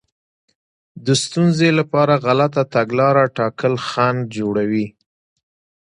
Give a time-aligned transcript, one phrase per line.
[1.05, 4.87] د ستونزې لپاره غلطه تګلاره ټاکل خنډ جوړوي.